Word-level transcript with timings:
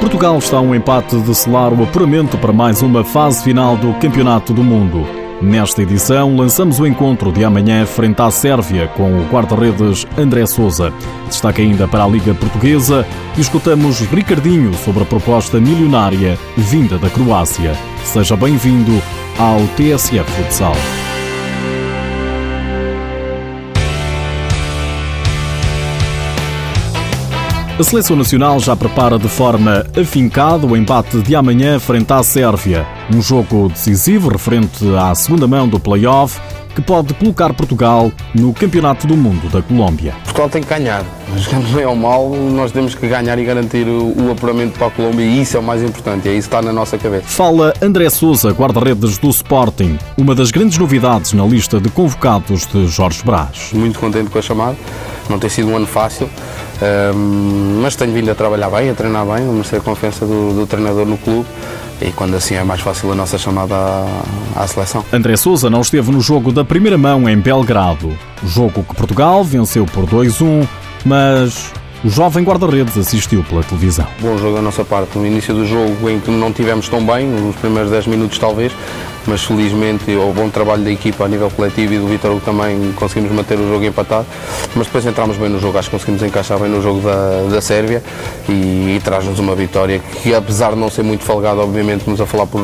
Portugal 0.00 0.38
está 0.38 0.56
a 0.56 0.60
um 0.60 0.74
empate 0.74 1.20
de 1.20 1.34
selar 1.34 1.74
o 1.74 1.84
apuramento 1.84 2.38
para 2.38 2.54
mais 2.54 2.80
uma 2.80 3.04
fase 3.04 3.44
final 3.44 3.76
do 3.76 3.92
Campeonato 3.94 4.54
do 4.54 4.64
Mundo. 4.64 5.06
Nesta 5.42 5.82
edição, 5.82 6.34
lançamos 6.36 6.80
o 6.80 6.86
encontro 6.86 7.30
de 7.30 7.44
amanhã 7.44 7.84
frente 7.84 8.20
à 8.20 8.30
Sérvia 8.30 8.88
com 8.88 9.12
o 9.12 9.28
guarda-redes 9.30 10.06
André 10.16 10.46
Souza. 10.46 10.90
Destaque 11.28 11.60
ainda 11.60 11.86
para 11.86 12.04
a 12.04 12.08
Liga 12.08 12.34
Portuguesa 12.34 13.06
e 13.36 13.42
escutamos 13.42 14.00
Ricardinho 14.00 14.72
sobre 14.72 15.02
a 15.02 15.06
proposta 15.06 15.60
milionária 15.60 16.38
vinda 16.56 16.96
da 16.98 17.10
Croácia. 17.10 17.74
Seja 18.02 18.36
bem-vindo 18.36 19.02
ao 19.38 19.60
TSF 19.76 20.30
Futsal. 20.32 21.09
A 27.80 27.82
Seleção 27.82 28.14
Nacional 28.14 28.60
já 28.60 28.76
prepara 28.76 29.18
de 29.18 29.26
forma 29.26 29.86
afincada 29.98 30.66
o 30.66 30.76
embate 30.76 31.22
de 31.22 31.34
amanhã 31.34 31.80
frente 31.80 32.12
à 32.12 32.22
Sérvia. 32.22 32.86
Um 33.10 33.22
jogo 33.22 33.70
decisivo 33.70 34.28
referente 34.28 34.84
à 34.98 35.14
segunda 35.14 35.48
mão 35.48 35.66
do 35.66 35.80
play-off 35.80 36.38
que 36.74 36.82
pode 36.82 37.14
colocar 37.14 37.54
Portugal 37.54 38.12
no 38.34 38.52
Campeonato 38.52 39.06
do 39.06 39.16
Mundo 39.16 39.48
da 39.48 39.62
Colômbia. 39.62 40.14
Portugal 40.24 40.50
tem 40.50 40.62
que 40.62 40.68
ganhar, 40.68 41.02
mas 41.32 41.46
bem 41.72 41.86
ou 41.86 41.96
mal, 41.96 42.28
nós 42.28 42.70
temos 42.70 42.94
que 42.94 43.08
ganhar 43.08 43.38
e 43.38 43.44
garantir 43.46 43.86
o 43.88 44.30
apuramento 44.30 44.78
para 44.78 44.88
a 44.88 44.90
Colômbia 44.90 45.24
e 45.24 45.40
isso 45.40 45.56
é 45.56 45.60
o 45.60 45.62
mais 45.62 45.82
importante, 45.82 46.28
é 46.28 46.32
isso 46.32 46.50
que 46.50 46.54
está 46.54 46.60
na 46.60 46.74
nossa 46.74 46.98
cabeça. 46.98 47.24
Fala 47.26 47.72
André 47.80 48.10
Souza, 48.10 48.50
guarda-redes 48.50 49.16
do 49.16 49.30
Sporting, 49.30 49.98
uma 50.18 50.34
das 50.34 50.50
grandes 50.50 50.76
novidades 50.76 51.32
na 51.32 51.44
lista 51.44 51.80
de 51.80 51.88
convocados 51.88 52.66
de 52.66 52.86
Jorge 52.88 53.22
Brás. 53.24 53.70
Muito 53.72 53.98
contente 53.98 54.28
com 54.28 54.38
a 54.38 54.42
chamada, 54.42 54.76
não 55.30 55.38
tem 55.38 55.48
sido 55.48 55.68
um 55.70 55.76
ano 55.76 55.86
fácil, 55.86 56.28
um, 57.14 57.80
mas 57.82 57.96
tenho 57.96 58.12
vindo 58.12 58.30
a 58.30 58.34
trabalhar 58.34 58.70
bem, 58.70 58.90
a 58.90 58.94
treinar 58.94 59.24
bem, 59.26 59.48
a 59.48 59.52
merecer 59.52 59.80
a 59.80 59.82
confiança 59.82 60.24
do, 60.24 60.54
do, 60.54 60.66
treinador 60.66 61.04
no 61.04 61.18
clube 61.18 61.46
e 62.00 62.10
quando 62.12 62.34
assim 62.34 62.54
é 62.54 62.64
mais 62.64 62.80
fácil 62.80 63.12
a 63.12 63.14
nossa 63.14 63.36
chamada 63.36 63.74
à, 63.74 64.62
à 64.62 64.66
seleção. 64.66 65.04
André 65.12 65.36
Souza 65.36 65.68
não 65.68 65.82
esteve 65.82 66.10
no 66.10 66.20
jogo 66.20 66.50
da 66.52 66.64
primeira 66.64 66.96
mão 66.96 67.28
em 67.28 67.38
Belgrado, 67.38 68.16
jogo 68.44 68.82
que 68.82 68.94
Portugal 68.94 69.44
venceu 69.44 69.84
por 69.84 70.06
2-1, 70.06 70.66
mas 71.04 71.72
o 72.02 72.08
jovem 72.08 72.42
guarda-redes 72.42 72.96
assistiu 72.96 73.44
pela 73.44 73.62
televisão. 73.62 74.06
Bom 74.20 74.38
jogo 74.38 74.56
da 74.56 74.62
nossa 74.62 74.84
parte. 74.84 75.18
No 75.18 75.26
início 75.26 75.54
do 75.54 75.66
jogo, 75.66 76.08
em 76.08 76.18
que 76.18 76.30
não 76.30 76.52
tivemos 76.52 76.88
tão 76.88 77.04
bem, 77.04 77.26
nos 77.26 77.56
primeiros 77.56 77.90
10 77.90 78.06
minutos 78.06 78.38
talvez, 78.38 78.72
mas 79.26 79.42
felizmente 79.44 80.10
o 80.14 80.32
bom 80.32 80.48
trabalho 80.48 80.82
da 80.82 80.90
equipa 80.90 81.24
a 81.24 81.28
nível 81.28 81.50
coletivo 81.50 81.94
e 81.94 81.98
do 81.98 82.06
Vitor 82.06 82.40
também 82.40 82.92
conseguimos 82.92 83.30
manter 83.32 83.58
o 83.58 83.68
jogo 83.68 83.84
empatado, 83.84 84.26
mas 84.74 84.86
depois 84.86 85.04
entramos 85.04 85.36
bem 85.36 85.48
no 85.48 85.60
jogo, 85.60 85.78
acho 85.78 85.90
que 85.90 85.96
conseguimos 85.96 86.22
encaixar 86.22 86.58
bem 86.58 86.70
no 86.70 86.82
jogo 86.82 87.00
da, 87.00 87.48
da 87.50 87.60
Sérvia 87.60 88.02
e, 88.48 88.96
e 88.96 89.00
traz-nos 89.04 89.38
uma 89.38 89.54
vitória 89.54 89.98
que 89.98 90.34
apesar 90.34 90.72
de 90.72 90.78
não 90.78 90.90
ser 90.90 91.02
muito 91.02 91.24
folgada, 91.24 91.60
obviamente 91.60 92.00
estamos 92.00 92.20
a 92.20 92.26
falar 92.26 92.46
por 92.46 92.60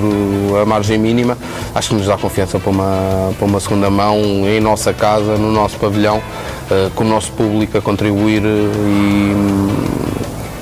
a 0.60 0.64
margem 0.64 0.98
mínima, 0.98 1.36
acho 1.74 1.90
que 1.90 1.94
nos 1.94 2.06
dá 2.06 2.16
confiança 2.16 2.58
para 2.58 2.70
uma, 2.70 3.32
para 3.38 3.46
uma 3.46 3.60
segunda 3.60 3.90
mão 3.90 4.18
em 4.48 4.60
nossa 4.60 4.92
casa, 4.92 5.36
no 5.36 5.52
nosso 5.52 5.76
pavilhão, 5.76 6.18
uh, 6.18 6.90
com 6.94 7.04
o 7.04 7.06
nosso 7.06 7.32
público 7.32 7.76
a 7.76 7.82
contribuir 7.82 8.42
eh, 8.44 8.95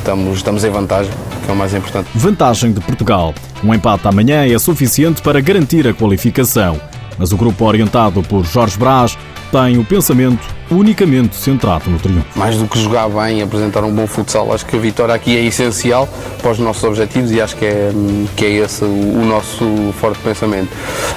estamos, 0.05 0.37
estamos 0.37 0.65
em 0.65 0.71
vantagem, 0.71 1.11
que 1.45 1.51
é 1.51 1.55
o 1.55 1.57
mais 1.57 1.73
importante. 1.73 2.09
Vantagem 2.15 2.73
de 2.73 2.81
Portugal. 2.81 3.35
Um 3.65 3.73
empate 3.73 4.07
amanhã 4.07 4.47
é 4.47 4.59
suficiente 4.59 5.23
para 5.23 5.41
garantir 5.41 5.89
a 5.89 5.95
qualificação. 5.95 6.79
Mas 7.19 7.33
o 7.33 7.37
grupo 7.37 7.65
orientado 7.65 8.23
por 8.23 8.45
Jorge 8.45 8.77
Brás 8.77 9.17
tem 9.51 9.79
o 9.79 9.85
pensamento 9.85 10.47
unicamente 10.71 11.37
centrado 11.37 11.91
no 11.91 11.99
triunfo. 11.99 12.27
Mais 12.37 12.57
do 12.57 12.67
que 12.67 12.79
jogar 12.79 13.09
bem 13.09 13.43
apresentar 13.43 13.85
um 13.85 13.93
bom 13.93 14.07
futsal, 14.07 14.53
acho 14.53 14.65
que 14.67 14.77
a 14.77 14.79
vitória 14.79 15.15
aqui 15.15 15.37
é 15.37 15.45
essencial 15.45 16.09
para 16.41 16.53
os 16.53 16.59
nossos 16.59 16.85
objetivos 16.85 17.31
e 17.31 17.41
acho 17.41 17.57
que 17.57 17.65
é, 17.65 17.91
que 18.37 18.45
é 18.45 18.51
esse 18.65 18.85
o 18.85 19.25
nosso 19.25 19.93
forte 20.01 20.19
pensamento. 20.21 20.69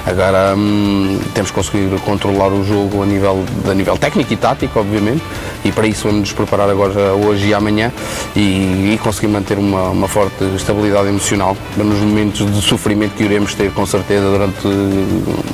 Agora 0.06 0.56
hum, 0.56 1.20
temos 1.34 1.52
que 1.52 1.56
conseguir 1.56 2.00
controlar 2.02 2.48
o 2.48 2.64
jogo 2.64 3.04
a 3.04 3.06
nível, 3.06 3.44
a 3.70 3.74
nível 3.74 3.98
técnico 3.98 4.34
e 4.34 4.38
tático, 4.38 4.80
obviamente, 4.80 5.24
e 5.64 5.72
para 5.72 5.88
isso 5.88 6.04
vamos 6.08 6.22
nos 6.22 6.34
preparar 6.34 6.70
agora 6.70 7.14
hoje 7.14 7.48
e 7.48 7.54
amanhã 7.54 7.92
e, 8.36 8.94
e 8.94 9.00
conseguir 9.04 9.28
manter 9.28 9.58
uma, 9.58 9.90
uma 9.90 10.08
forte 10.08 10.44
estabilidade 10.56 11.08
emocional 11.10 11.58
nos 11.76 12.00
momentos 12.00 12.50
de 12.52 12.62
sofrimento 12.62 13.16
que 13.16 13.24
iremos 13.24 13.54
ter 13.54 13.72
com 13.72 13.86
certeza 13.86 14.30
durante 14.30 14.68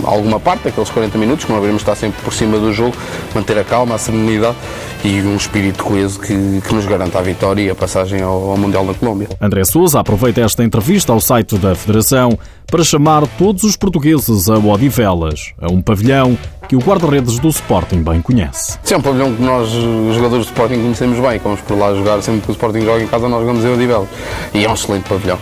alguma 0.03 0.39
parte 0.39 0.63
daqueles 0.63 0.89
40 0.89 1.17
minutos, 1.17 1.45
que 1.45 1.51
não 1.51 1.57
haveremos 1.57 1.81
estar 1.81 1.95
sempre 1.95 2.21
por 2.21 2.33
cima 2.33 2.57
do 2.57 2.71
jogo, 2.71 2.95
manter 3.33 3.57
a 3.57 3.63
calma, 3.63 3.82
a 3.91 3.97
serenidade 3.97 4.55
e 5.03 5.21
um 5.21 5.35
espírito 5.35 5.83
coeso 5.83 6.19
que, 6.19 6.61
que 6.61 6.73
nos 6.73 6.85
garanta 6.85 7.19
a 7.19 7.21
vitória 7.21 7.61
e 7.61 7.69
a 7.69 7.75
passagem 7.75 8.21
ao, 8.21 8.51
ao 8.51 8.57
Mundial 8.57 8.85
da 8.85 8.93
Colômbia. 8.93 9.29
André 9.41 9.63
Souza 9.65 9.99
aproveita 9.99 10.41
esta 10.41 10.63
entrevista 10.63 11.11
ao 11.11 11.19
site 11.19 11.57
da 11.57 11.75
Federação 11.75 12.37
para 12.67 12.83
chamar 12.83 13.27
todos 13.37 13.63
os 13.63 13.75
portugueses 13.75 14.49
a 14.49 14.57
Odivelas, 14.57 15.53
a 15.61 15.71
um 15.71 15.81
pavilhão 15.81 16.37
que 16.67 16.75
o 16.75 16.79
guarda-redes 16.79 17.39
do 17.39 17.49
Sporting 17.49 18.01
bem 18.01 18.21
conhece. 18.21 18.79
Sim, 18.83 18.95
é 18.95 18.97
um 18.97 19.01
pavilhão 19.01 19.33
que 19.35 19.41
nós, 19.41 19.73
os 19.73 20.15
jogadores 20.15 20.45
do 20.45 20.49
Sporting, 20.49 20.75
conhecemos 20.75 21.19
bem. 21.19 21.39
Vamos 21.43 21.61
por 21.61 21.77
lá 21.77 21.93
jogar, 21.93 22.21
sempre 22.21 22.41
que 22.41 22.49
o 22.49 22.53
Sporting 22.53 22.81
joga 22.81 23.03
em 23.03 23.07
casa, 23.07 23.27
nós 23.27 23.41
jogamos 23.41 23.65
em 23.65 23.73
Odivelas. 23.73 24.07
E 24.53 24.65
é 24.65 24.69
um 24.69 24.73
excelente 24.73 25.07
pavilhão. 25.07 25.37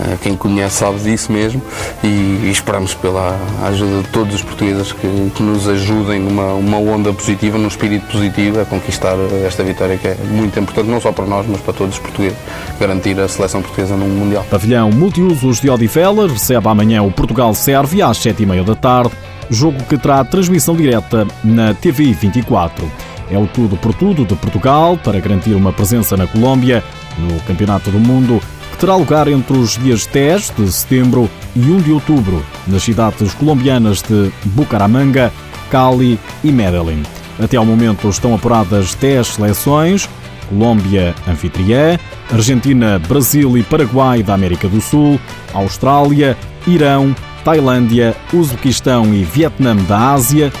Eh, 0.00 0.16
quem 0.22 0.36
conhece 0.36 0.76
sabe 0.76 0.98
disso 0.98 1.30
mesmo 1.30 1.62
e, 2.02 2.06
e 2.06 2.50
esperamos 2.50 2.94
pela 2.94 3.38
ajuda 3.64 4.02
de 4.02 4.08
todos 4.08 4.34
os 4.34 4.42
portugueses 4.42 4.92
que, 4.92 5.30
que, 5.34 5.42
nos 5.42 5.68
ajudem 5.68 6.20
numa 6.20 6.54
uma 6.54 6.78
onda 6.78 7.12
positiva, 7.12 7.56
num 7.56 7.68
espírito 7.68 8.06
positivo 8.10 8.60
a 8.60 8.64
conquistar 8.64 9.14
esta 9.46 9.62
vitória 9.62 9.96
que 9.96 10.08
é 10.08 10.16
muito 10.30 10.58
importante, 10.58 10.88
não 10.88 11.00
só 11.00 11.12
para 11.12 11.26
nós, 11.26 11.46
mas 11.48 11.60
para 11.60 11.74
todos 11.74 11.94
os 11.94 12.00
portugueses, 12.00 12.36
garantir 12.80 13.18
a 13.20 13.28
seleção 13.28 13.62
portuguesa 13.62 13.94
no 13.96 14.06
Mundial. 14.06 14.44
Pavilhão 14.50 14.90
Multiusos 14.90 15.60
de 15.60 15.70
Odivelas 15.70 16.32
recebe 16.32 16.68
amanhã 16.68 17.02
o 17.02 17.12
Portugal-Sérvia 17.12 18.08
às 18.08 18.18
sete 18.18 18.42
e 18.42 18.46
meia 18.46 18.64
da 18.64 18.74
tarde, 18.74 19.12
jogo 19.48 19.82
que 19.84 19.96
terá 19.96 20.24
transmissão 20.24 20.74
direta 20.74 21.26
na 21.44 21.72
TV 21.72 22.12
24. 22.12 22.90
É 23.30 23.38
o 23.38 23.46
tudo 23.46 23.76
por 23.76 23.94
tudo 23.94 24.24
de 24.24 24.34
Portugal 24.34 24.98
para 25.02 25.18
garantir 25.20 25.54
uma 25.54 25.72
presença 25.72 26.16
na 26.16 26.26
Colômbia 26.26 26.82
no 27.18 27.40
Campeonato 27.40 27.90
do 27.90 27.98
Mundo 27.98 28.40
que 28.74 28.80
terá 28.80 28.96
lugar 28.96 29.28
entre 29.28 29.56
os 29.56 29.78
dias 29.78 30.04
10 30.06 30.52
de 30.58 30.72
setembro 30.72 31.30
e 31.54 31.60
1 31.60 31.82
de 31.82 31.92
outubro, 31.92 32.44
nas 32.66 32.82
cidades 32.82 33.32
colombianas 33.32 34.02
de 34.02 34.32
Bucaramanga, 34.46 35.32
Cali 35.70 36.18
e 36.42 36.50
Medellín. 36.50 37.02
Até 37.38 37.56
ao 37.56 37.64
momento 37.64 38.08
estão 38.08 38.34
apuradas 38.34 38.94
10 38.96 39.26
seleções: 39.28 40.08
Colômbia 40.48 41.14
anfitriã, 41.28 41.98
Argentina, 42.32 42.98
Brasil 42.98 43.56
e 43.56 43.62
Paraguai 43.62 44.24
da 44.24 44.34
América 44.34 44.68
do 44.68 44.80
Sul, 44.80 45.20
Austrália, 45.52 46.36
Irão, 46.66 47.14
Tailândia, 47.44 48.16
Uzbequistão 48.32 49.14
e 49.14 49.22
Vietnã 49.22 49.76
da 49.76 50.12
Ásia 50.12 50.52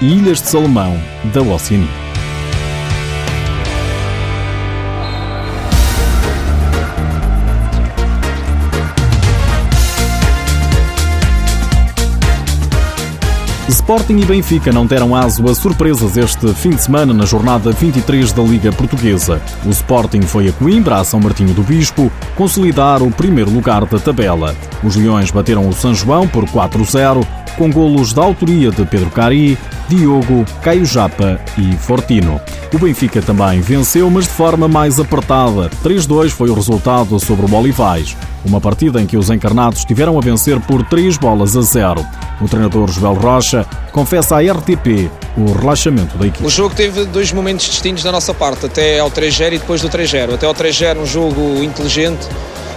e 0.00 0.12
Ilhas 0.12 0.42
de 0.42 0.48
Salomão 0.48 1.00
da 1.32 1.40
Oceania. 1.40 2.01
Sporting 13.92 14.20
e 14.20 14.24
Benfica 14.24 14.72
não 14.72 14.86
deram 14.86 15.14
aso 15.14 15.46
a 15.50 15.54
surpresas 15.54 16.16
este 16.16 16.54
fim 16.54 16.70
de 16.70 16.80
semana 16.80 17.12
na 17.12 17.26
jornada 17.26 17.70
23 17.72 18.32
da 18.32 18.42
Liga 18.42 18.72
Portuguesa. 18.72 19.38
O 19.66 19.68
Sporting 19.68 20.22
foi 20.22 20.48
a 20.48 20.52
Coimbra, 20.52 20.96
a 20.96 21.04
São 21.04 21.20
Martinho 21.20 21.52
do 21.52 21.62
Bispo, 21.62 22.10
consolidar 22.34 23.02
o 23.02 23.10
primeiro 23.10 23.50
lugar 23.50 23.84
da 23.84 23.98
tabela. 23.98 24.56
Os 24.82 24.96
Leões 24.96 25.30
bateram 25.30 25.68
o 25.68 25.74
São 25.74 25.94
João 25.94 26.26
por 26.26 26.46
4-0, 26.46 27.22
com 27.56 27.70
golos 27.70 28.12
da 28.12 28.22
autoria 28.22 28.70
de 28.70 28.84
Pedro 28.84 29.10
Cari, 29.10 29.58
Diogo, 29.88 30.44
Caio 30.62 30.84
Japa 30.84 31.40
e 31.58 31.76
Fortino. 31.76 32.40
O 32.72 32.78
Benfica 32.78 33.20
também 33.20 33.60
venceu, 33.60 34.08
mas 34.10 34.24
de 34.24 34.30
forma 34.30 34.66
mais 34.66 34.98
apertada. 34.98 35.68
3-2 35.84 36.30
foi 36.30 36.48
o 36.48 36.54
resultado 36.54 37.20
sobre 37.20 37.44
o 37.44 37.54
Olivais. 37.54 38.16
Uma 38.44 38.60
partida 38.60 39.00
em 39.00 39.06
que 39.06 39.16
os 39.16 39.30
encarnados 39.30 39.84
tiveram 39.84 40.18
a 40.18 40.20
vencer 40.20 40.58
por 40.60 40.82
3 40.84 41.16
bolas 41.18 41.56
a 41.56 41.60
0. 41.60 42.04
O 42.40 42.48
treinador 42.48 42.90
Joel 42.90 43.14
Rocha 43.14 43.66
confessa 43.92 44.36
à 44.36 44.40
RTP 44.40 45.10
o 45.36 45.52
relaxamento 45.52 46.16
da 46.16 46.26
equipe. 46.26 46.44
O 46.44 46.50
jogo 46.50 46.74
teve 46.74 47.04
dois 47.04 47.30
momentos 47.32 47.66
distintos 47.66 48.02
da 48.02 48.10
nossa 48.10 48.34
parte, 48.34 48.66
até 48.66 48.98
ao 48.98 49.10
3-0 49.10 49.52
e 49.52 49.58
depois 49.58 49.80
do 49.80 49.88
3-0. 49.88 50.34
Até 50.34 50.46
ao 50.46 50.54
3-0 50.54 50.98
um 50.98 51.06
jogo 51.06 51.62
inteligente, 51.62 52.26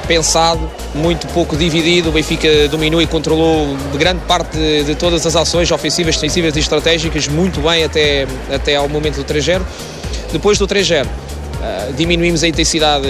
pensado, 0.05 0.69
muito 0.93 1.27
pouco 1.27 1.55
dividido. 1.55 2.09
O 2.09 2.11
Benfica 2.11 2.67
dominou 2.69 3.01
e 3.01 3.07
controlou 3.07 3.75
grande 3.97 4.21
parte 4.27 4.57
de, 4.57 4.83
de 4.83 4.95
todas 4.95 5.25
as 5.25 5.35
ações 5.35 5.71
ofensivas, 5.71 6.15
defensivas 6.15 6.55
e 6.55 6.59
estratégicas 6.59 7.27
muito 7.27 7.61
bem 7.61 7.83
até, 7.83 8.27
até 8.53 8.75
ao 8.75 8.87
momento 8.87 9.17
do 9.17 9.25
3-0. 9.25 9.61
Depois 10.31 10.57
do 10.57 10.67
3-0, 10.67 11.05
uh, 11.05 11.07
eh, 11.61 11.91
diminuímos 11.95 12.43
a 12.43 12.47
intensidade 12.47 13.07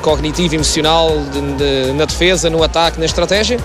cognitiva 0.00 0.54
e 0.54 0.56
emocional 0.56 1.10
de, 1.32 1.40
de, 1.86 1.92
na 1.92 2.04
defesa, 2.04 2.48
no 2.48 2.62
ataque, 2.62 2.98
na 2.98 3.06
estratégia. 3.06 3.58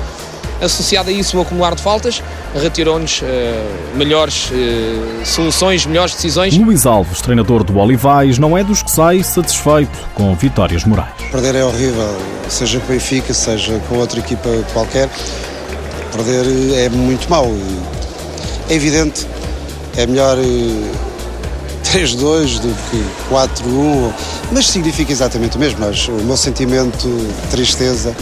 Associado 0.61 1.09
a 1.09 1.13
isso 1.13 1.37
o 1.37 1.41
acumular 1.41 1.75
de 1.75 1.81
faltas, 1.81 2.21
retirou-nos 2.55 3.21
uh, 3.21 3.25
melhores 3.95 4.49
uh, 4.51 5.25
soluções, 5.25 5.85
melhores 5.85 6.13
decisões. 6.13 6.57
Luís 6.57 6.85
Alves, 6.85 7.21
treinador 7.21 7.63
do 7.63 7.77
Olivais, 7.77 8.37
não 8.37 8.57
é 8.57 8.63
dos 8.63 8.81
que 8.81 8.91
sai 8.91 9.23
satisfeito 9.23 9.97
com 10.13 10.33
vitórias 10.35 10.83
morais. 10.83 11.13
Perder 11.31 11.55
é 11.55 11.65
horrível, 11.65 12.17
seja 12.49 12.79
com 12.79 12.85
o 12.85 12.89
Benfica, 12.89 13.33
seja 13.33 13.79
com 13.87 13.97
outra 13.97 14.19
equipa 14.19 14.49
qualquer. 14.73 15.09
Perder 16.11 16.45
é 16.85 16.89
muito 16.89 17.29
mau. 17.29 17.51
É 18.69 18.73
evidente, 18.73 19.27
é 19.97 20.07
melhor 20.07 20.37
3-2 21.91 22.59
do 22.59 22.75
que 22.89 23.03
4-1, 23.33 24.13
mas 24.51 24.67
significa 24.67 25.11
exatamente 25.11 25.57
o 25.57 25.59
mesmo. 25.59 25.79
Mas 25.79 26.07
o 26.07 26.13
meu 26.13 26.37
sentimento 26.37 27.07
de 27.07 27.47
tristeza 27.49 28.15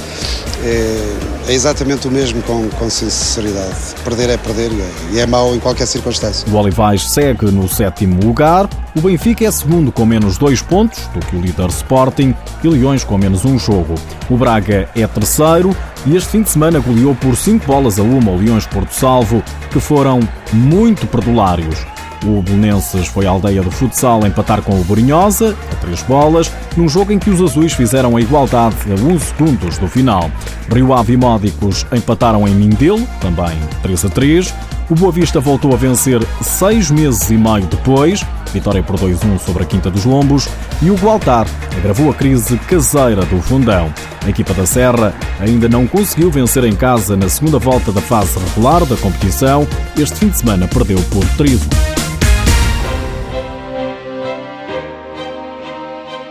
é, 0.63 1.17
é 1.47 1.53
exatamente 1.53 2.07
o 2.07 2.11
mesmo 2.11 2.41
com, 2.43 2.69
com, 2.69 2.89
sinceridade. 2.89 3.75
Perder 4.03 4.29
é 4.29 4.37
perder 4.37 4.71
e 5.11 5.19
é, 5.19 5.21
é 5.21 5.25
mau 5.25 5.55
em 5.55 5.59
qualquer 5.59 5.85
circunstância. 5.85 6.47
O 6.51 6.55
Olivais 6.55 7.09
segue 7.09 7.45
no 7.47 7.67
sétimo 7.67 8.19
lugar. 8.23 8.69
O 8.95 9.01
Benfica 9.01 9.45
é 9.45 9.51
segundo 9.51 9.91
com 9.91 10.05
menos 10.05 10.37
dois 10.37 10.61
pontos 10.61 10.99
do 11.07 11.19
que 11.19 11.35
o 11.35 11.41
líder 11.41 11.69
Sporting 11.69 12.35
e 12.63 12.67
Leões 12.67 13.03
com 13.03 13.17
menos 13.17 13.43
um 13.43 13.57
jogo. 13.57 13.95
O 14.29 14.37
Braga 14.37 14.89
é 14.95 15.07
terceiro 15.07 15.75
e 16.05 16.15
este 16.15 16.29
fim 16.29 16.41
de 16.43 16.49
semana 16.49 16.79
goleou 16.79 17.15
por 17.15 17.35
5 17.35 17.65
bolas 17.65 17.97
a 17.97 18.03
uma 18.03 18.31
o 18.31 18.37
Leões 18.37 18.65
Porto 18.65 18.91
Salvo, 18.91 19.43
que 19.71 19.79
foram 19.79 20.19
muito 20.51 21.07
perdulários. 21.07 21.92
O 22.25 22.41
Belenenses 22.41 23.07
foi 23.07 23.25
à 23.25 23.29
aldeia 23.29 23.61
do 23.61 23.69
futsal 23.69 24.25
empatar 24.25 24.61
com 24.61 24.79
o 24.79 24.83
Borinhosa, 24.85 25.55
a 25.71 25.75
três 25.75 26.01
bolas, 26.03 26.49
num 26.77 26.87
jogo 26.87 27.11
em 27.11 27.19
que 27.19 27.29
os 27.29 27.41
azuis 27.41 27.73
fizeram 27.73 28.15
a 28.15 28.21
igualdade 28.21 28.75
a 28.87 28.93
11 28.93 29.19
segundos 29.25 29.77
do 29.77 29.87
final. 29.87 30.31
Rio 30.71 30.93
Ave 30.93 31.13
e 31.13 31.17
Módicos 31.17 31.85
empataram 31.91 32.47
em 32.47 32.55
Mindelo, 32.55 33.05
também 33.19 33.57
3 33.81 34.05
a 34.05 34.09
3. 34.09 34.53
O 34.89 34.95
Boa 34.95 35.11
Vista 35.11 35.39
voltou 35.39 35.73
a 35.73 35.77
vencer 35.77 36.21
seis 36.41 36.91
meses 36.91 37.29
e 37.29 37.37
meio 37.37 37.65
depois, 37.65 38.23
vitória 38.53 38.83
por 38.83 38.97
2-1 38.97 39.39
sobre 39.39 39.63
a 39.63 39.65
Quinta 39.65 39.89
dos 39.89 40.05
Lombos, 40.05 40.47
e 40.81 40.89
o 40.89 40.95
Gualtar 40.95 41.47
agravou 41.77 42.09
a 42.09 42.13
crise 42.13 42.57
caseira 42.59 43.25
do 43.25 43.41
Fundão. 43.41 43.91
A 44.25 44.29
equipa 44.29 44.53
da 44.53 44.65
Serra 44.65 45.13
ainda 45.39 45.67
não 45.67 45.87
conseguiu 45.87 46.31
vencer 46.31 46.63
em 46.63 46.75
casa 46.75 47.17
na 47.17 47.27
segunda 47.27 47.59
volta 47.59 47.91
da 47.91 48.01
fase 48.01 48.37
regular 48.39 48.85
da 48.85 48.95
competição. 48.95 49.67
Este 49.97 50.19
fim 50.19 50.29
de 50.29 50.37
semana 50.37 50.67
perdeu 50.67 50.99
por 51.11 51.25
3 51.37 51.92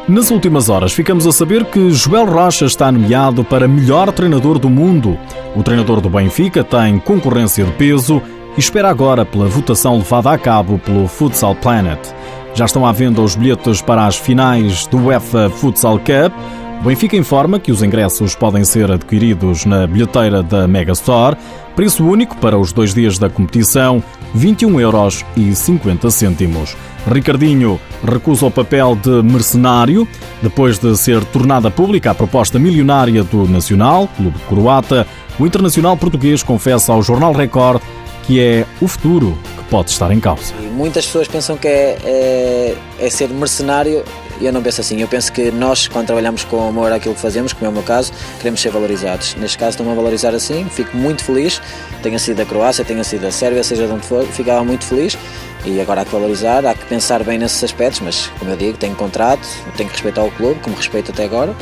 Nas 0.09 0.33
últimas 0.33 0.69
horas, 0.69 0.93
ficamos 0.93 1.29
a 1.29 1.33
saber 1.33 1.65
que 1.65 1.93
Joel 1.93 2.27
Rocha 2.27 2.65
está 2.65 2.91
nomeado 2.91 3.45
para 3.45 3.69
melhor 3.69 4.11
treinador 4.11 4.59
do 4.59 4.69
mundo. 4.69 5.17
O 5.55 5.63
treinador 5.63 6.01
do 6.01 6.11
Benfica 6.11 6.65
tem 6.65 6.99
concorrência 6.99 7.65
de 7.65 7.71
peso 7.73 8.21
e 8.57 8.61
espera 8.61 8.91
agora 8.91 9.25
pela 9.25 9.47
votação 9.47 9.99
levada 9.99 10.33
a 10.33 10.37
cabo 10.37 10.77
pelo 10.79 11.07
Futsal 11.07 11.55
Planet. 11.55 12.01
Já 12.53 12.65
estão 12.65 12.85
à 12.85 12.91
venda 12.91 13.23
os 13.23 13.37
bilhetes 13.37 13.81
para 13.81 14.05
as 14.05 14.17
finais 14.17 14.89
do 14.89 15.07
UEFA 15.07 15.49
Futsal 15.49 15.99
Cup. 16.01 16.33
Benfica 16.85 17.17
informa 17.17 17.61
que 17.61 17.71
os 17.71 17.81
ingressos 17.81 18.35
podem 18.35 18.65
ser 18.65 18.91
adquiridos 18.91 19.65
na 19.65 19.87
bilheteira 19.87 20.43
da 20.43 20.67
Megastore. 20.67 21.37
Preço 21.77 22.05
único 22.05 22.37
para 22.39 22.59
os 22.59 22.73
dois 22.73 22.93
dias 22.93 23.19
da 23.19 23.31
competição, 23.31 24.03
21,50 24.37 24.81
euros. 24.81 26.77
Ricardinho 27.07 27.81
recusa 28.05 28.47
o 28.47 28.51
papel 28.51 28.97
de 28.97 29.23
mercenário 29.23 30.09
depois 30.43 30.77
de 30.77 30.97
ser 30.97 31.25
tornada 31.27 31.71
pública 31.71 32.11
a 32.11 32.15
proposta 32.17 32.59
milionária 32.59 33.23
do 33.23 33.47
Nacional, 33.47 34.09
clube 34.17 34.39
croata. 34.49 35.07
O 35.39 35.47
internacional 35.47 35.97
português 35.97 36.43
confessa 36.43 36.93
ao 36.93 37.01
Jornal 37.01 37.33
Record 37.33 37.81
que 38.25 38.41
é 38.41 38.65
o 38.81 38.89
futuro 38.89 39.37
que 39.57 39.65
pode 39.65 39.91
estar 39.91 40.11
em 40.13 40.21
causa. 40.21 40.55
Muitas 40.73 41.07
pessoas 41.07 41.29
pensam 41.29 41.57
que 41.57 41.69
é, 41.69 41.99
é, 42.05 42.77
é 43.01 43.11
ser 43.11 43.29
mercenário 43.29 44.05
e 44.22 44.22
eu 44.47 44.53
não 44.53 44.63
penso 44.63 44.81
assim. 44.81 45.01
Eu 45.01 45.09
penso 45.09 45.33
que 45.33 45.51
nós, 45.51 45.89
quando 45.89 46.07
trabalhamos 46.07 46.45
com 46.45 46.69
amor 46.69 46.93
àquilo 46.93 47.15
que 47.15 47.21
fazemos, 47.21 47.53
como 47.53 47.67
é 47.67 47.69
o 47.69 47.73
meu 47.73 47.83
caso, 47.83 48.13
queremos 48.39 48.61
ser 48.61 48.71
valorizados. 48.71 49.35
Neste 49.37 49.59
caso, 49.59 49.71
estão 49.71 49.91
a 49.91 49.95
valorizar 49.95 50.35
assim, 50.35 50.65
fico 50.69 50.97
muito 50.97 51.25
feliz. 51.25 51.61
Tenha 52.03 52.19
sido 52.19 52.37
da 52.37 52.45
Croácia, 52.45 52.85
tenha 52.85 53.05
sido 53.05 53.23
da 53.23 53.31
Sérvia, 53.31 53.63
seja 53.63 53.87
de 53.87 53.93
onde 53.93 54.07
for, 54.07 54.25
ficava 54.27 54.65
muito 54.65 54.85
feliz. 54.85 55.17
E 55.65 55.81
agora 55.81 56.01
há 56.01 56.05
que 56.05 56.11
valorizar, 56.11 56.67
há 56.67 56.75
que 56.75 56.85
pensar 56.87 57.23
bem 57.23 57.39
nesses 57.39 57.63
aspectos, 57.63 58.01
mas 58.01 58.27
como 58.39 58.51
eu 58.51 58.57
digo, 58.57 58.77
tenho 58.77 58.97
contrato, 58.97 59.47
tenho 59.77 59.89
que 59.89 59.95
respeitar 59.95 60.25
o 60.25 60.31
clube, 60.33 60.59
como 60.61 60.75
respeito 60.75 61.13
até 61.13 61.25
agora, 61.25 61.55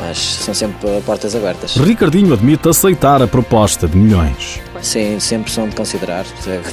mas 0.00 0.18
são 0.18 0.54
sempre 0.54 1.00
portas 1.04 1.34
abertas. 1.36 1.76
Ricardinho 1.76 2.32
admite 2.32 2.68
aceitar 2.68 3.22
a 3.22 3.26
proposta 3.26 3.86
de 3.86 3.96
milhões. 3.96 4.60
Sim, 4.82 5.20
sempre 5.20 5.50
são 5.50 5.68
de 5.68 5.76
considerar. 5.76 6.24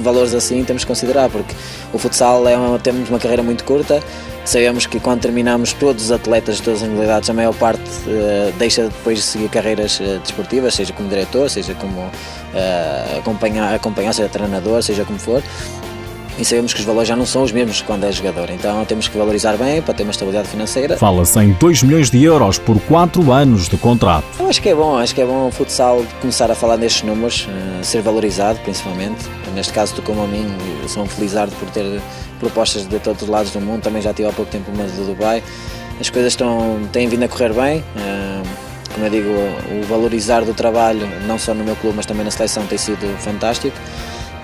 Valores 0.02 0.34
assim 0.34 0.64
temos 0.64 0.84
que 0.84 0.88
considerar, 0.88 1.30
porque 1.30 1.54
o 1.92 1.98
futsal 1.98 2.48
é 2.48 2.58
uma, 2.58 2.80
temos 2.80 3.10
uma 3.10 3.20
carreira 3.20 3.44
muito 3.44 3.64
curta. 3.64 4.02
Sabemos 4.46 4.86
que 4.86 4.98
quando 4.98 5.22
terminamos, 5.22 5.74
todos 5.74 6.06
os 6.06 6.12
atletas 6.12 6.58
de 6.58 6.64
todas 6.64 6.82
as 6.82 6.88
modalidades, 6.88 7.30
a 7.30 7.34
maior 7.34 7.54
parte 7.54 7.84
uh, 7.84 8.54
deixa 8.58 8.84
depois 8.84 9.18
de 9.18 9.24
seguir 9.24 9.50
carreiras 9.50 10.00
uh, 10.00 10.20
desportivas, 10.20 10.74
seja 10.74 10.94
como 10.94 11.10
diretor, 11.10 11.50
seja 11.50 11.74
como 11.74 12.00
uh, 12.00 13.18
acompanhar, 13.18 13.76
acompanhar, 13.76 14.14
seja 14.14 14.30
treinador, 14.30 14.82
seja 14.82 15.04
como 15.04 15.20
for 15.20 15.44
e 16.38 16.46
sabemos 16.46 16.74
que 16.74 16.80
os 16.80 16.86
valores 16.86 17.08
já 17.08 17.16
não 17.16 17.26
são 17.26 17.44
os 17.44 17.52
mesmos 17.52 17.82
quando 17.82 18.04
é 18.06 18.12
jogador. 18.12 18.50
Então 18.50 18.84
temos 18.86 19.08
que 19.08 19.18
valorizar 19.18 19.58
bem 19.58 19.82
para 19.82 19.94
ter 19.94 20.04
uma 20.04 20.12
estabilidade 20.12 20.48
financeira. 20.48 20.98
Fala-se 20.98 21.40
em 21.40 21.52
2 21.54 21.84
milhões 21.84 22.10
de 22.10 22.24
euros 22.24 22.60
por 22.60 22.80
4 22.82 23.32
anos 23.32 23.68
de 23.68 23.78
contrato. 23.78 24.26
Eu 24.40 24.48
acho 24.48 24.62
que 24.62 24.70
é 24.70 24.76
bom, 24.76 24.98
acho 24.98 25.16
que 25.16 25.22
é 25.22 25.26
bom 25.26 25.48
o 25.48 25.52
futsal 25.52 26.06
começar 26.22 26.52
a 26.52 26.56
falar 26.56 26.78
nestes 26.78 27.04
números, 27.04 27.48
uh, 27.48 27.84
ser 27.84 28.02
valorizado 28.02 28.60
principalmente. 28.60 29.26
Neste 29.56 29.74
caso, 29.74 29.96
tu 29.96 30.02
como 30.04 30.22
a 30.22 30.28
mim, 30.28 30.46
sou 30.88 31.04
um 31.04 31.08
felizardo 31.08 31.54
por 31.56 31.70
ter 31.72 32.00
propostas 32.40 32.86
de 32.88 33.00
todos 33.00 33.24
os 33.24 33.28
lados 33.28 33.52
do 33.52 33.60
mundo. 33.60 33.82
Também 33.82 34.02
já 34.02 34.14
tive 34.14 34.30
há 34.30 34.32
pouco 34.32 34.52
tempo 34.52 34.72
uma 34.72 34.84
do 34.84 35.06
Dubai. 35.06 35.42
As 36.00 36.12
coisas 36.12 36.34
estão, 36.34 36.80
têm 36.92 37.08
vindo 37.08 37.24
a 37.24 37.28
correr 37.28 37.54
bem. 37.54 37.80
Uh, 37.80 38.68
como 38.94 39.06
eu 39.06 39.10
digo, 39.12 39.30
o 39.30 39.84
valorizar 39.88 40.42
do 40.42 40.54
trabalho, 40.54 41.08
não 41.28 41.38
só 41.38 41.54
no 41.54 41.64
meu 41.64 41.76
clube, 41.76 41.98
mas 41.98 42.06
também 42.06 42.24
na 42.24 42.32
seleção, 42.32 42.66
tem 42.66 42.78
sido 42.78 43.18
fantástico. 43.20 43.76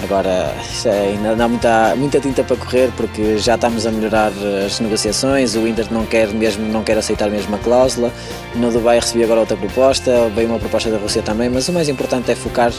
Agora 0.03 0.53
é, 0.85 0.89
ainda 0.89 1.33
dá 1.33 1.47
muita, 1.47 1.95
muita 1.95 2.19
tinta 2.19 2.43
para 2.43 2.57
correr 2.57 2.91
porque 2.97 3.37
já 3.37 3.55
estamos 3.55 3.85
a 3.85 3.91
melhorar 3.91 4.31
as 4.65 4.79
negociações, 4.81 5.55
o 5.55 5.65
Inter 5.65 5.87
não 5.91 6.05
quer 6.05 6.27
mesmo, 6.33 6.65
não 6.65 6.83
quer 6.83 6.97
aceitar 6.97 7.29
mesmo 7.29 7.55
a 7.55 7.59
cláusula. 7.59 8.11
No 8.53 8.69
Dubai 8.69 8.99
recebi 8.99 9.23
agora 9.23 9.39
outra 9.39 9.55
proposta, 9.55 10.29
veio 10.35 10.49
uma 10.49 10.59
proposta 10.59 10.89
da 10.91 10.97
Rússia 10.97 11.21
também, 11.21 11.49
mas 11.49 11.69
o 11.69 11.73
mais 11.73 11.87
importante 11.87 12.29
é 12.29 12.35
focar, 12.35 12.71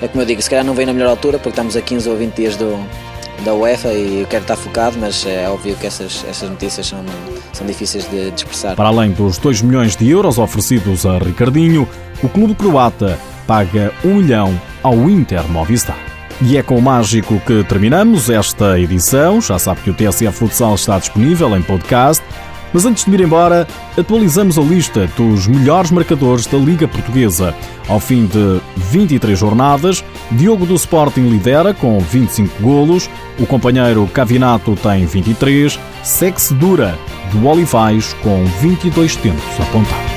é 0.00 0.08
como 0.08 0.22
eu 0.22 0.26
digo, 0.26 0.40
se 0.40 0.48
calhar 0.48 0.64
não 0.64 0.72
vem 0.72 0.86
na 0.86 0.94
melhor 0.94 1.10
altura 1.10 1.38
porque 1.38 1.50
estamos 1.50 1.76
a 1.76 1.82
15 1.82 2.08
ou 2.08 2.16
20 2.16 2.34
dias 2.34 2.56
do, 2.56 2.82
da 3.44 3.52
UEFA 3.52 3.88
e 3.88 4.22
eu 4.22 4.26
quero 4.26 4.42
estar 4.42 4.56
focado, 4.56 4.96
mas 4.98 5.26
é 5.26 5.48
óbvio 5.50 5.76
que 5.76 5.86
essas, 5.86 6.24
essas 6.28 6.48
notícias 6.48 6.86
são, 6.86 7.04
são 7.52 7.66
difíceis 7.66 8.08
de, 8.08 8.30
de 8.30 8.36
expressar. 8.36 8.74
Para 8.74 8.88
além 8.88 9.10
dos 9.10 9.36
2 9.36 9.60
milhões 9.60 9.94
de 9.96 10.08
euros 10.08 10.38
oferecidos 10.38 11.04
a 11.04 11.18
Ricardinho, 11.18 11.86
o 12.22 12.28
clube 12.28 12.54
croata 12.54 13.18
paga 13.46 13.92
1 14.02 14.14
milhão 14.14 14.58
ao 14.82 15.10
Inter 15.10 15.46
Movistar. 15.46 16.09
E 16.42 16.56
é 16.56 16.62
com 16.62 16.78
o 16.78 16.82
mágico 16.82 17.38
que 17.46 17.62
terminamos 17.64 18.30
esta 18.30 18.80
edição. 18.80 19.40
Já 19.40 19.58
sabe 19.58 19.82
que 19.82 19.90
o 19.90 19.94
TSF 19.94 20.32
Futsal 20.32 20.74
está 20.74 20.98
disponível 20.98 21.54
em 21.54 21.60
podcast. 21.60 22.24
Mas 22.72 22.86
antes 22.86 23.04
de 23.04 23.10
ir 23.12 23.20
embora, 23.20 23.66
atualizamos 23.98 24.56
a 24.56 24.62
lista 24.62 25.06
dos 25.16 25.46
melhores 25.46 25.90
marcadores 25.90 26.46
da 26.46 26.56
Liga 26.56 26.86
Portuguesa. 26.86 27.54
Ao 27.88 27.98
fim 27.98 28.26
de 28.26 28.60
23 28.76 29.38
jornadas, 29.38 30.04
Diogo 30.30 30.64
do 30.64 30.74
Sporting 30.76 31.28
lidera 31.28 31.74
com 31.74 31.98
25 31.98 32.62
golos, 32.62 33.10
o 33.38 33.46
companheiro 33.46 34.06
Cavinato 34.14 34.76
tem 34.76 35.04
23, 35.04 35.78
segue-se 36.04 36.54
Dura 36.54 36.96
do 37.32 37.46
Olivais 37.46 38.14
com 38.22 38.44
22 38.60 39.16
tentos 39.16 39.60
apontados. 39.60 40.09